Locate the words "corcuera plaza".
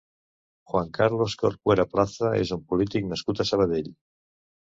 1.41-2.31